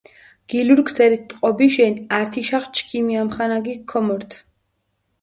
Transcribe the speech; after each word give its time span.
გილურქ 0.53 0.89
სერით 0.95 1.23
ტყობიშენ, 1.33 1.93
ართიშახ 2.19 2.63
ჩქიმ 2.75 3.07
ამხანაგიქ 3.23 3.81
ქომორთ. 3.93 4.31